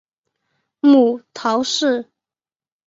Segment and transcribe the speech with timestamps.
[0.79, 2.09] 母姚氏。